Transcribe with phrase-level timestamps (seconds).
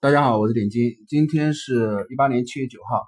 [0.00, 2.98] 大家好，我是点金，今天是一八年七月九号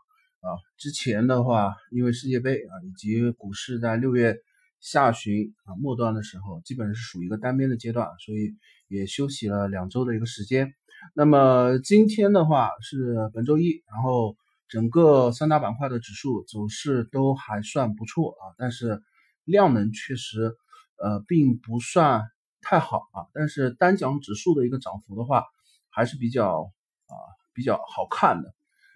[0.40, 0.58] 啊。
[0.76, 4.36] 之前的话，因为世界杯啊，以及股市在六月
[4.80, 8.56] 下旬啊末端的时候，基本是属于一个单边的阶段，所以
[8.88, 10.74] 也休息了两周的一个时间。
[11.14, 14.36] 那么今天的话是本周一，然后
[14.66, 19.00] 整个三大板块的指数走势都还算不错啊，但是
[19.44, 20.56] 量能确实
[20.96, 22.24] 呃并不算
[22.60, 23.30] 太好啊。
[23.32, 25.44] 但是单讲指数的一个涨幅的话，
[25.88, 26.68] 还是比较。
[27.14, 28.48] 啊，比较好看的，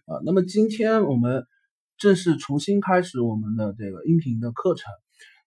[0.07, 1.47] 啊，那么今天我们
[1.97, 4.93] 正式重新开始我们的这个音频的课程。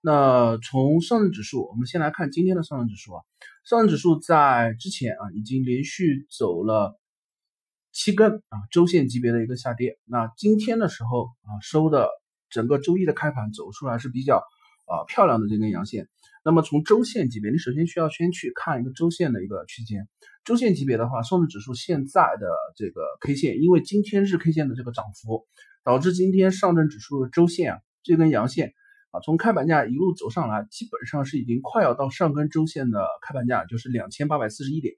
[0.02, 3.24] 那从上证指数，我们先来看今天的上证指数啊，
[3.66, 7.00] 上证指数在之前啊已经连续走了
[7.92, 9.98] 七根啊周线级别的一个下跌。
[10.06, 12.10] 那今天的时候啊收的
[12.50, 14.38] 整个周一的开盘走出来是比较
[14.86, 16.08] 啊漂亮的这根阳线。
[16.48, 20.08] 那么从周线级别，你首先需要先去看一个周线的一个区间。
[20.46, 22.48] 周线级别的话，上证指数现在的
[22.78, 25.46] 这个 K 线，因为今天日 K 线的这个涨幅，
[25.84, 28.74] 导致今天上证指数的周线啊这根阳线
[29.12, 34.96] 啊，从开盘价一路走上来，基本上是已经快要到上根周线的开盘价，就是两千八百四十一点。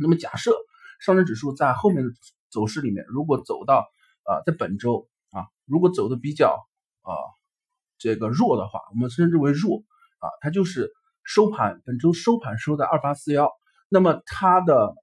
[0.00, 0.52] 那么假设
[0.98, 2.10] 上证指数在后面的
[2.50, 3.86] 走势里面，如果走到
[4.24, 6.66] 啊在本周啊，如果走的比较
[7.02, 7.14] 啊
[7.98, 9.84] 这个弱的话，我们称之为弱。
[10.22, 10.92] 啊，它就是
[11.24, 13.50] 收盘，本周收盘收在二八四幺，
[13.88, 14.94] 那么它的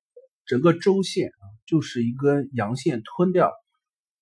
[0.46, 3.52] 整个周线啊，就是一根阳线吞掉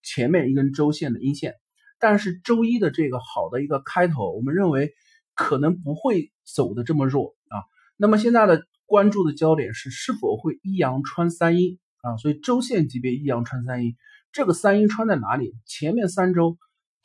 [0.02, 1.54] 前面一根周线的阴线，
[2.00, 4.92] 但是周一的这个好的一个开头，我们认为
[5.36, 7.62] 可能不会走的这么弱啊。
[7.96, 13.96] 那么现在的关注的焦点是是否会一阳穿三阴啊，所以周线级别一阳穿三阴，
[14.32, 15.54] 这个三阴穿在哪里？
[15.68, 16.58] 前面三周。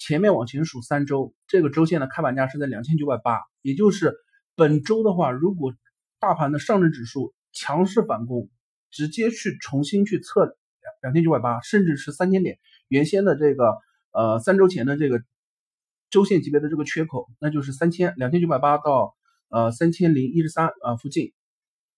[0.04, 4.12] 前面往前数三周，这个周线的开盘价是在两千九百八，也就是
[4.56, 5.74] 本周的话，如果
[6.18, 8.50] 大盘的上证指数强势反攻，
[8.90, 10.54] 直接去重新去测两
[11.02, 13.76] 两千九百八，甚至是三千点，原先的这个
[14.10, 15.22] 呃三周前的这个
[16.10, 19.14] 周线级别的这个缺口，那就是三千两千九百八到
[19.50, 21.32] 呃三千零一十三啊附近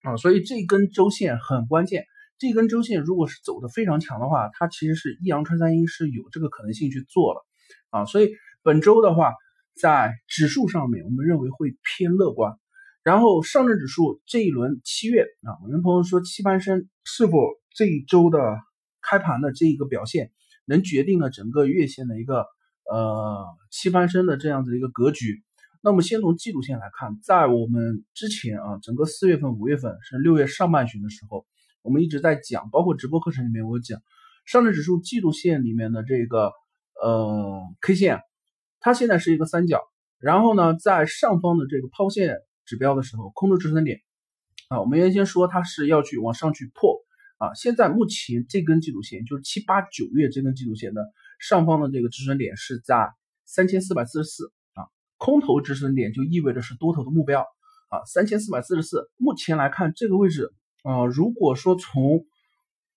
[0.03, 2.05] 啊，所以这根周线很关键，
[2.37, 7.47] 这根周线如果是走的非常强的话，它其实是一阳穿三阴是有这个可能性去做了。
[7.95, 8.33] 啊，所以
[8.65, 9.35] 本周的话，
[9.77, 12.59] 在指数上面，我们认为会偏乐观。
[13.05, 17.39] 然后上证指数这一轮七月啊，有朋友说七翻身是否
[17.73, 18.59] 这一周的
[19.01, 20.33] 开盘的这一个表现，
[20.65, 22.47] 能决定了整个月线的一个
[22.91, 25.45] 呃七翻身的这样子一个格局。
[25.81, 31.47] 那么先从季度线来看，在我们之前啊，整个四月份、五月份是六月上半旬的时候，
[31.83, 34.01] 我们一直在讲，包括直播课程里面我讲，
[34.47, 36.51] 上证指数季度线里面的这个。
[37.07, 38.21] 呃，K 线，
[38.81, 39.83] 它现在是一个三角，
[40.19, 44.01] 然后呢，在上方的这个抛线指标的时候，空头支撑点。
[44.69, 46.99] 啊，我们原先说它是要去往上去破
[47.37, 51.03] 啊，现在目前这根季度线就是七八九月这根季度线的
[51.39, 53.13] 上方的这个支撑点是在
[53.45, 54.89] 三千四百四十四啊，
[55.19, 57.45] 空头支撑点就意味着是多头的目标。
[57.91, 60.51] 啊，三千四百四十四，目前来看这个位置
[60.83, 62.25] 啊，如果说从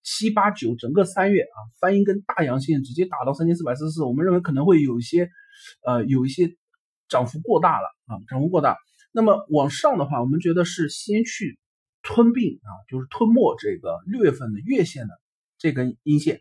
[0.09, 5.29] 七八九整个三月啊，翻一根大阳线，直接打到三千四百四十四，我们认为可能会有一些，
[5.85, 6.56] 呃，有一些
[7.09, 8.78] 涨幅过大了啊，涨幅过大。
[9.12, 11.59] 那么往上的话，我们觉得是先去
[12.03, 15.13] 吞并啊，就是吞没这个六月份的月线的
[15.57, 16.39] 这根阴线，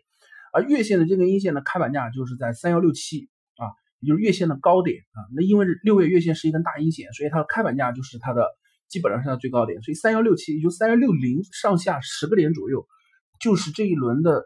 [0.53, 3.67] 而月线的这根阴线的开盘价就是在三幺六七啊，
[3.99, 5.19] 也就是月线的高点啊。
[5.35, 8.47] 那因为六月月线是一根大阴线，所以它的开盘价就是它的
[8.87, 12.87] 基本上是它最高点，所以三幺六七也就三幺六零上下十个点左右。
[13.39, 14.43] 就是这一轮的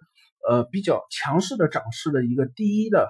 [0.47, 3.07] 呃比较强势的涨势的一个第一的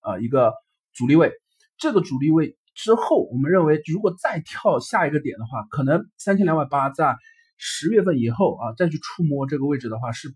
[0.00, 0.52] 啊一个
[0.92, 1.32] 阻力位，
[1.78, 7.16] 这个阻力位之后，我们认为如果再跳下一个点的话，可能三千两百八在
[7.56, 10.34] 十月份以后啊再去触摸这个位置的话是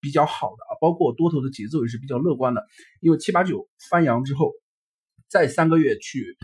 [0.00, 2.64] 比较好的啊，包括多头的节奏也是比较乐观的，
[3.00, 4.52] 因为七八九翻阳之后，
[5.28, 6.36] 再三个月去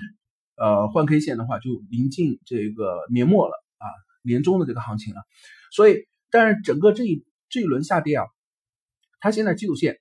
[0.57, 3.87] 呃换 K 线的话，就临近这个年末了啊
[4.23, 5.23] 年终的这个行情了，
[5.71, 7.25] 所以但是整个这一。
[7.53, 8.25] 这一轮下跌啊，
[9.21, 10.01] 它现在季度线，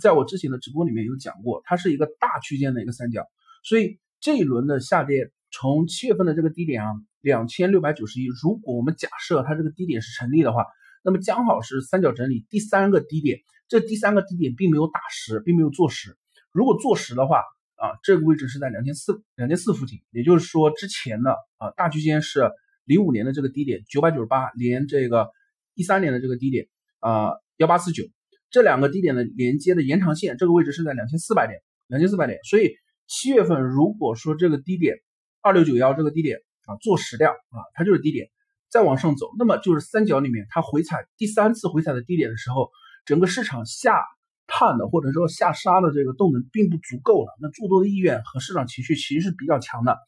[0.00, 3.26] 在我之前的直播里面有讲过，它是一个大区间的一个三角，
[3.64, 10.64] 所以这一轮的下跌，从七月份的这个低点啊，两千六百九十一，如果我们假设它这个低点是成立的话，
[11.02, 16.16] 那么刚好是三角整理第三个低点，这第三个低点并没有打实，并没有做实，
[16.52, 17.42] 如果做实的话
[17.74, 22.52] 啊，这个位置是在两千四两千四附近，也就是说之前的啊大区间是
[22.84, 25.30] 零五年的这个低点九百九十八，连这个
[25.74, 26.68] 一三年的这个低点。
[27.02, 28.04] 啊，幺八四九
[28.50, 31.58] 这两个低点的连接的延长线，这个位置是在两千四百点，
[31.88, 32.38] 两千四百点。
[32.44, 32.70] 所以
[33.08, 34.96] 七月份如果说这个低点
[35.40, 38.30] 二六九幺这个低点啊做实掉啊，它就是低点，
[38.70, 42.70] 再往上走，那么就是三角里面它回踩第三次回踩的低点的时候，
[43.04, 44.00] 整个市场下
[44.46, 49.98] 探的或者说下杀的这个动能并不足够了，那诸多的意愿和市场情绪其实是比较强的。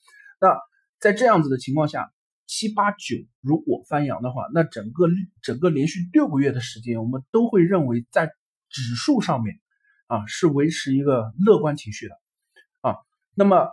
[0.40, 0.56] 那
[1.00, 2.10] 在这样子的情况下，
[2.46, 5.06] 七八九如果翻阳的话，那整个
[5.42, 8.26] 整个连续六个月的时间，我们都会认为在
[8.68, 9.56] 指数上面
[10.06, 12.14] 啊是维持一个乐观情绪的
[12.80, 12.96] 啊。
[13.34, 13.68] 那么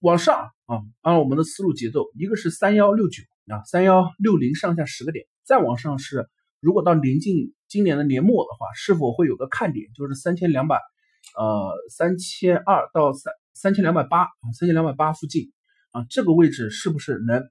[0.00, 6.28] 往上啊，按我们的思路节奏，一个是三幺六九啊，三幺六零上下十个点，再往上是
[6.60, 10.80] 如果到临近今年的年末的话，是否会有个看点，就是三千两百
[11.36, 15.52] 呃三千二到三三千两百八啊，三千两百八附近。
[15.96, 17.48] 啊，这个位置是不是能呃，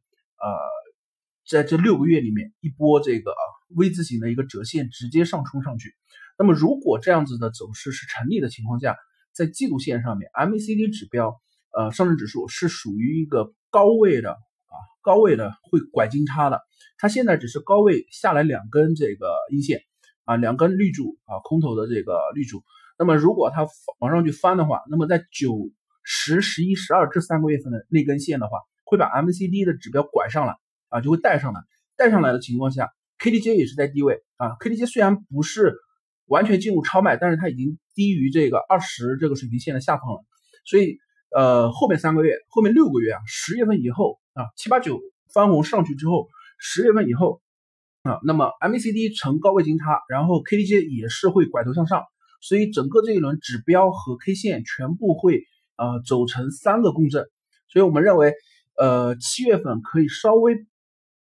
[1.50, 3.33] 在这六个月里面一波这个
[3.75, 5.95] V 字形的一个折线直接上冲上去？
[6.38, 8.95] 那么如果这样子的走势是成立的情况下，
[9.33, 11.42] 在季度线上面，MACD 指标
[11.75, 16.62] 呃上证指数是属于一个高位的啊，高位的会拐金叉的，
[17.00, 19.81] 它现在只是高位下来两根这个阴线
[20.25, 22.63] 啊，两根绿柱啊，空头的这个绿柱。
[23.00, 23.65] 那么如果它
[23.97, 25.71] 往上去翻的话，那么在九。
[26.06, 30.56] 十、十一、十二这三个月份的那根线的话，会把 MACD 的指标拐上来
[30.90, 31.62] 啊，就会带上来。
[31.98, 34.56] 带上来的情况下，KDJ 也是在低位啊。
[34.60, 35.74] KDJ 虽然不是
[36.28, 40.24] 完全进入超卖，但是它已经低于这个二十这个水平线的下方了。
[40.66, 40.98] 所以，
[41.36, 45.00] 呃，后面三个月、后面六个月啊，十月份以后啊，七八九
[45.34, 46.28] 翻红上去之后，
[46.60, 47.42] 十月份以后
[48.04, 52.04] 啊，那么 MACD 呈高位金叉，然后 KDJ 也是会拐头向上，
[52.42, 55.44] 所以整个这一轮指标和 K 线全部会。
[55.75, 57.25] 啊，走成三个共振，
[57.68, 58.33] 所以我们认为，
[58.77, 60.66] 呃，七月份可以稍微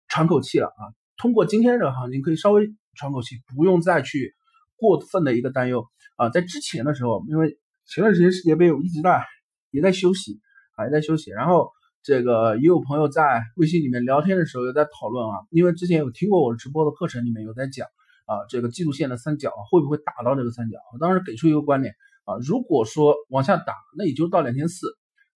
[0.09, 0.83] 喘口气了啊。
[1.17, 4.35] 通过今天这个行情，可以稍微喘口气，不用再去
[4.77, 6.31] 过分的一个担忧啊。
[6.31, 9.25] 在之前的时候，因为前段时间世界杯我一直在
[9.71, 10.41] 也在休息
[10.77, 11.31] 啊，也在休息。
[11.31, 11.71] 然后
[12.03, 17.87] 这个也有朋友在微信里面聊天的时候有在讨论啊，因为之前有听过我直播的课程里面有在讲
[18.25, 20.79] 啊，这个季度线的三角会不会打到这个三角？
[20.95, 21.95] 我当时给出一个观点。
[22.31, 24.87] 啊，如果说往下打，那也就到两千四。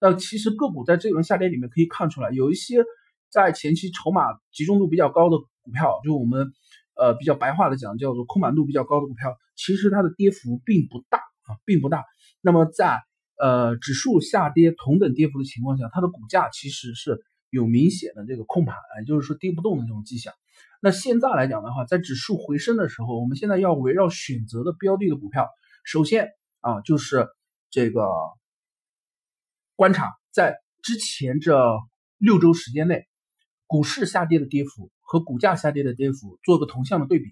[0.01, 2.83] 那其实个股在这轮下跌里面可以看出来，有一些
[3.29, 6.51] 在前期筹码集中度比较高的股票，就我们
[6.95, 12.03] 呃比较白话的讲叫做空满度比较高的股票，其实它的跌幅并不大啊，并不大。
[12.41, 12.99] 那么在
[13.37, 17.21] 呃指数下跌同等跌幅的情况下，它的股价其实是
[17.51, 20.33] 有明显的这个控盘，也就是说跌不动的这种迹象。
[20.81, 25.47] 那现在来讲的话，在指数回升的时候，我们现在要围绕选择的标的的股票，
[25.85, 26.31] 首先。
[26.61, 27.27] 啊，就是
[27.69, 28.07] 这个
[29.75, 31.59] 观察，在之前这
[32.17, 33.07] 六周时间内，
[33.67, 37.25] 股市下跌的跌幅和股价下跌的跌幅做个同向的对比。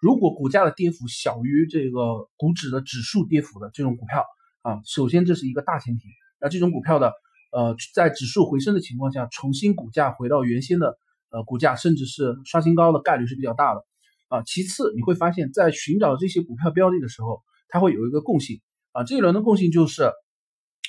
[0.00, 4.24] 如果股价的跌幅小于这个股指的指数跌幅的这种股票
[4.62, 6.08] 啊，首先这是一个大前提。
[6.38, 7.12] 那这种股票的
[7.50, 10.98] 呃，在指数回升的情况下，重新股价回到原先的
[11.30, 13.84] 呃股价，甚至是刷新高的概率是比较大的
[14.28, 14.42] 啊。
[14.42, 18.60] 其次，你会发现在寻找这些股票标的的时候，它会有一个共性。
[18.96, 20.04] 啊，这一轮的共性就是，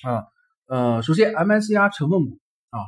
[0.04, 0.24] 啊，
[0.68, 2.39] 呃，首先 MSCI 成分股
[2.69, 2.80] 啊，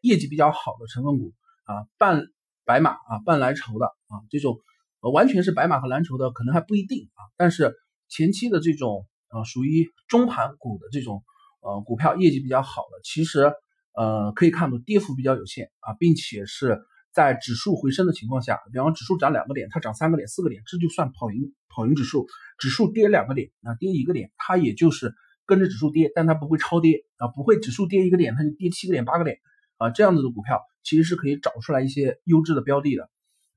[0.00, 1.32] 业绩比较好的成分股
[1.66, 2.26] 啊，半
[2.64, 4.58] 白马啊，半蓝筹的啊，这种
[5.02, 7.76] 呃完全是白马和蓝筹的可能还不一定啊，但是
[8.08, 11.22] 前期的这种啊，属于中盘股的这种
[11.60, 13.52] 呃股票业绩比较好的，其实
[13.94, 16.82] 呃可以看到跌幅比较有限啊，并且是。
[17.16, 22.26] 在指数回升的情况下，比方指数涨两个点，它涨三个点、四个点，这就算跑赢跑赢指数。
[22.58, 25.14] 指数跌两个点，啊跌一个点，它也就是
[25.46, 29.38] 跟着指数跌，但它不会超跌啊，不会指数跌一个点，它就跌七个点、八个点
[29.78, 33.08] 啊，这样子的股票其实是可以找出来一些优质的标的的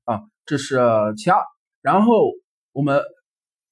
[0.04, 0.78] 啊，这是
[1.18, 1.42] 其二。
[1.82, 2.32] 然后
[2.72, 3.02] 我们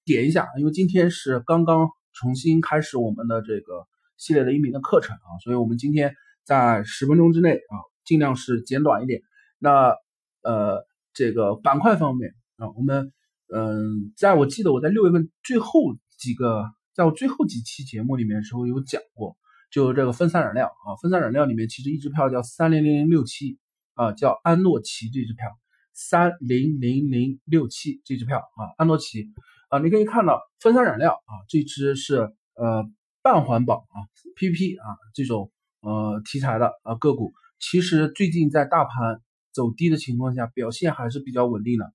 [0.04, 3.86] 点一下，因为今天是刚刚重新开始我们的这个
[4.18, 6.14] 系列的音频的课程啊，所以我们今天
[6.44, 9.22] 在十分钟之内啊，尽量是简短一点。
[9.58, 9.94] 那
[10.42, 13.12] 呃，这个板块方面啊，我们
[13.52, 15.80] 嗯，在我记得我在六月份最后
[16.16, 19.36] 几个，在我最后几期节目里面的时候有讲过，
[19.70, 23.58] 就这个分散燃料啊，分散燃料里面其实一支票叫三零零零六七
[23.94, 25.48] 啊，叫安诺奇这支票，
[25.92, 29.26] 三零零零六七这支票啊，安诺奇
[29.70, 32.88] 啊，你可以看到分散燃料啊，这支是呃
[33.22, 35.50] 半环保啊，PP 啊这种
[35.80, 39.20] 呃题材的啊个股，其实最近在大盘。
[39.52, 41.92] 走低的情况下，表现还是比较稳定的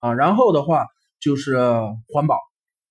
[0.00, 0.12] 啊。
[0.12, 0.86] 然后的话
[1.20, 1.56] 就是
[2.08, 2.38] 环保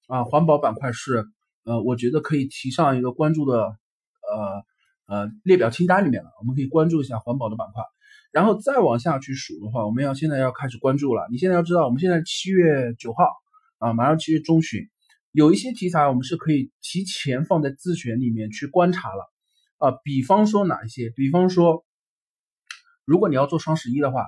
[0.07, 1.25] 啊，环保板块是
[1.63, 4.63] 呃，我觉得可以提上一个关注的呃
[5.07, 6.29] 呃列表清单里面了。
[6.39, 7.83] 我们可以关注一下环保的板块，
[8.31, 11.27] 然后再往下去数的话，我们要现在要开始关注了。
[11.31, 13.25] 你现在要知道，我们现在七月九号
[13.79, 14.81] 啊，马上七月中旬，
[15.31, 19.31] 有一些题材我们是可以提前放在自选里面去观察了
[19.77, 19.91] 啊。
[20.03, 21.11] 比方说哪一些？
[21.15, 21.85] 比方说。
[23.05, 24.25] 如果你要做双十一的话，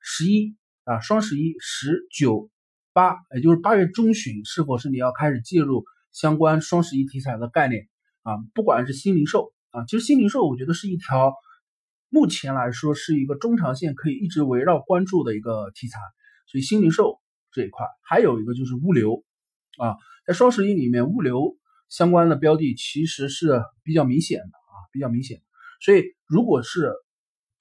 [0.00, 2.50] 十一啊，双十一十九
[2.92, 7.88] 八，也就是八月中旬，是否是你要开始介入相关双十一题材的概念
[8.22, 8.34] 啊？
[8.52, 11.34] 不管是新零售啊，其实新零售我觉得是一条
[12.08, 16.00] 目前来说是一个中长线可以一直围绕关注的一个题材，
[16.50, 17.20] 所以新零售
[17.52, 19.24] 这一块还有一个就是物流
[19.78, 19.94] 啊，
[20.26, 21.56] 在双十一里面物流
[21.88, 25.40] 相关的标的其实是比较明显的啊，比较明显，
[25.80, 26.92] 所以如果是。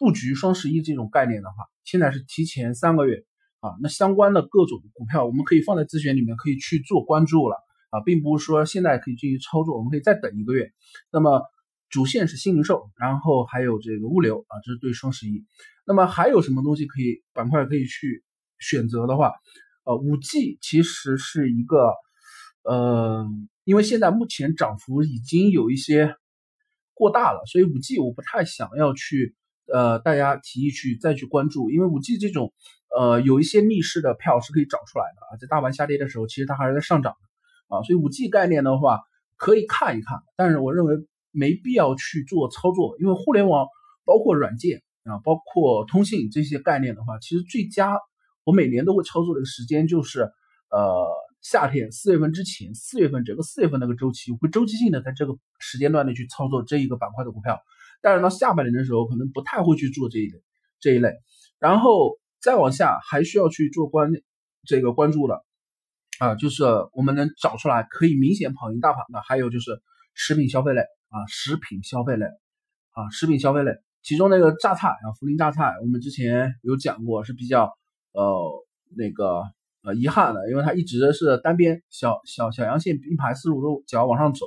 [0.04, 1.56] 布局双十一这种概念的话，
[1.86, 3.24] 现在是提前三个月
[3.62, 7.56] 啊，那相关的各种股票我们可以放在自选里面，可以去做关注了
[7.90, 10.74] 啊，并不是说现在可以进行操作，我们可以再等一个月。
[11.10, 11.42] 那么
[11.90, 15.46] 主线是新零售，然后还有这个物流啊，这是对双十一。
[15.88, 18.26] 那么还有什么东西可以板块可以去
[18.60, 19.32] 选择的话，
[19.86, 21.94] 呃，五 G 其实是一个
[22.64, 23.26] 呃，
[23.64, 26.18] 因为现在目前涨幅已经有一些
[26.94, 29.34] 过大了，所以五 G 我不太想要去。
[29.72, 32.52] 呃，大家提议去再去关注，因为五 G 这种，
[32.96, 39.00] 呃，有一些逆势的票是可以找出来的啊，在大盘下跌的时候，其实它还是在上涨的啊，所以五 G 概念的话
[39.38, 40.96] 可以看一看，但是我认为
[41.32, 43.68] 没必要去做操作，因为互联网
[44.06, 47.98] 包括软件啊，包括通信这些概念的话，其实最佳
[48.44, 50.30] 我每年都会操作的时间就是
[50.70, 51.08] 呃
[51.42, 57.60] 夏天四月份之前，四月份整个四月份那个周期会周期性的在这个时间段内去操作这一个板块的股票。
[58.04, 60.44] 但是到下半年的时候，可能不太会去做这一类
[60.82, 61.14] 这一类，
[61.58, 64.12] 然后再往下还需要去做关
[64.66, 65.42] 这个关注的
[66.20, 69.82] 啊，就是我们能找出来可以明显跑赢大盘的，还有就是
[70.14, 72.26] 食品消费类啊，食品消费类
[72.92, 77.72] 啊，食品消费类，其中那个榨菜啊，涪陵榨菜，我们之前有讲过是比较
[78.12, 78.36] 呃
[78.98, 79.44] 那个
[79.82, 84.46] 呃遗憾的，因为它一直是单边小小小阳线并排四十五度角往上走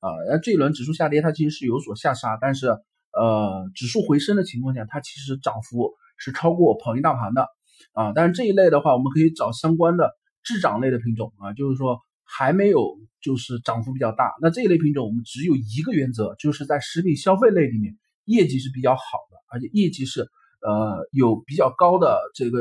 [0.00, 2.76] 啊，那这一轮指数下跌，它其实是有所下杀，但是。
[3.18, 7.48] 呃，指数回升的情况下，它其实涨幅是超过跑赢大盘的
[7.94, 8.12] 啊。
[8.14, 10.10] 但是这一类的话，我们可以找相关的
[10.44, 14.34] 滞涨类的品种啊，就是说还没有就是涨幅比较大。
[14.42, 17.96] 那这一类品种，我们只有一个原则，就是在食品消费类里面
[18.26, 20.20] 业绩是比较好的，而且业绩是
[20.60, 22.58] 呃有比较高的这个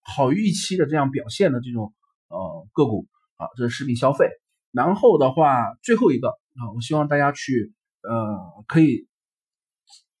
[0.00, 1.92] 好预期的这样表现的这种
[2.28, 3.06] 呃个股
[3.36, 4.30] 啊，这是食品消费。
[4.72, 9.06] 然后的话，最后一个啊，我希望大家去呃可以。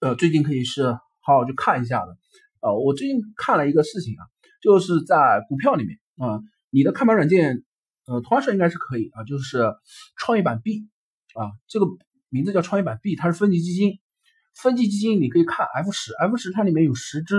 [0.02, 0.84] 呃，最近可以是
[1.20, 2.16] 好好去看一下的。
[2.60, 4.26] 呃，我最近看了一个事情啊，
[4.60, 7.62] 就是在股票里面啊，你的看盘软件，
[8.08, 9.62] 呃，同样是应该是可以啊，就是
[10.16, 10.88] 创业板 B
[11.34, 11.86] 啊，这个
[12.30, 14.00] 名字叫创业板 B，它是分级基金。
[14.56, 17.36] 分级基金你可以看 F 十，F 十它里面有十只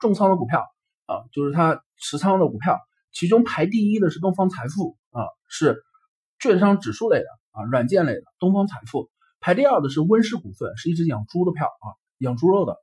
[0.00, 0.66] 重仓的股票
[1.06, 2.80] 啊，就是它持仓的股票，
[3.12, 5.84] 其中排第一的是东方财富啊，是
[6.40, 9.08] 券商指数类的啊，软件类的东方财富。
[9.42, 11.86] 排第二的是温氏股份，是一只养猪的票啊，
[12.18, 12.76] 养猪肉的。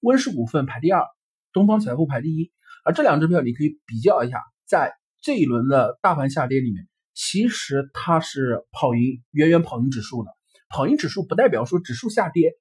[0.00, 1.06] 温氏股份排第二，
[1.52, 2.50] 东方财富排第一。
[2.84, 10.30] 而这两只票你可以比较一下，在这一轮的大盘下跌里面，其实它是跑赢，远远跑赢指数的。
[10.68, 12.54] 跑赢指数不代表说指数下跌，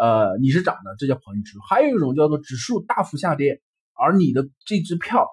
[0.00, 1.58] 呃，你是涨的，这叫跑赢指数。
[1.68, 3.60] 还有一种叫做指数大幅下跌，
[3.94, 5.26] 而你的这支票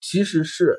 [0.00, 0.76] 其实是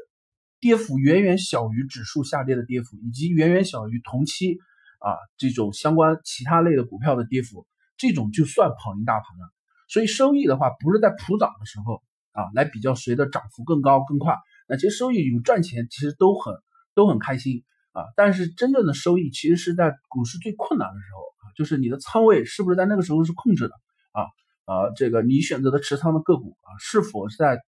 [0.60, 4.60] 跌幅远远小于指数下跌的跌幅，以及远远小于同期。
[5.00, 9.52] 啊，这种相关其他类的股票的跌幅，这种就算跑赢大盘了。
[9.88, 14.36] 所以收益的话，不是在普涨的时候啊来比较谁的涨幅更高更快。
[14.68, 16.56] 那其实收益有赚钱，其实都很
[16.96, 18.02] 都很开心啊。
[18.16, 23.76] 但是真正的收益，其实是在股市最困难的时候啊，就是你的仓位是不是在那个时候是控制的
[24.12, 24.24] 啊？
[24.66, 27.60] 啊，这个你选择的持仓的个股啊，是否是在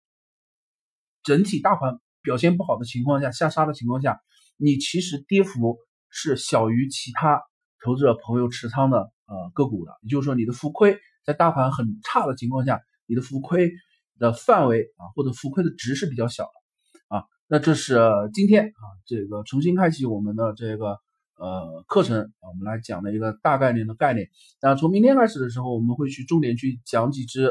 [1.21, 4.19] 整体大盘表现不好的情况下下杀的情况下，
[4.57, 5.77] 你其实跌幅。
[6.09, 7.41] 是小于其他
[7.83, 8.97] 投资者朋友持仓的
[9.27, 13.71] 呃个股的，也就是说你的浮亏在大盘很差的情况下，你的浮亏
[14.17, 17.23] 的范围啊或者浮亏的值是比较小的啊。
[17.47, 17.99] 那这是
[18.33, 20.97] 今天啊这个重新开启我们的这个
[21.37, 24.27] 呃课程啊，我们来讲的一个大概念的概念。
[24.61, 27.47] 那从明天开始的时候，我们会去重点去讲几只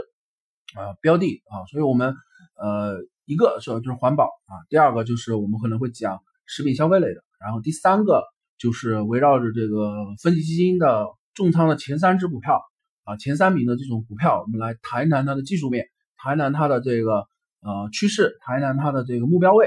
[0.75, 2.15] 啊标的啊，所以我们
[2.57, 2.97] 呃
[3.27, 8.25] 一个是就是环保啊，第二个就是我们可能会讲食品消费类的，然后第三个。
[8.59, 12.61] 就是围绕着这个分级基金的重仓的前三只股票
[13.05, 15.87] 啊，前三名的这种股票，我们来谈一谈它的技术面，
[16.17, 17.27] 谈一谈它的这个
[17.61, 19.67] 呃趋势，谈一谈它的这个目标位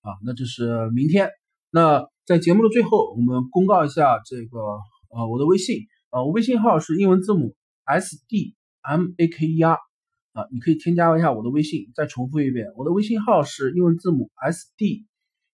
[0.00, 0.16] 啊。
[0.24, 1.28] 那这是明天。
[1.70, 4.58] 那在节目的最后，我们公告一下这个
[5.14, 7.54] 呃我的微信啊，我微信号是英文字母
[7.84, 9.74] S D M A K E R
[10.32, 11.92] 啊，你可以添加一下我的微信。
[11.94, 15.06] 再重复一遍，我的微信号是英文字母 S D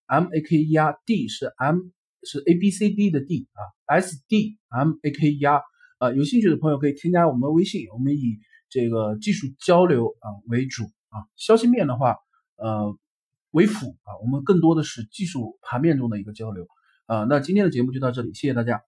[0.05, 1.81] M A K E R，D 是 M。
[2.23, 3.61] 是 A B C D 的 D 啊
[3.97, 5.61] ，S D M A K E R
[5.99, 11.25] 啊，有兴趣的朋友可以添加我们的微信，我们以这个技术交流啊为主啊。
[11.35, 12.17] 消息面的话，
[12.57, 12.97] 呃，
[13.51, 16.67] 为辅啊，我们更多的是技术盘面中的一个交流
[17.05, 17.23] 啊。
[17.23, 18.81] 那今天的节目就到这里，谢谢大家。